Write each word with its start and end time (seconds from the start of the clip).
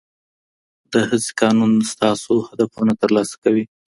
د 0.91 0.93
هڅې 1.09 1.31
قانون 1.41 1.73
ستاسو 1.91 2.33
هدفونه 2.49 2.93
ترلاسه 3.01 3.35
کوي. 3.43 3.65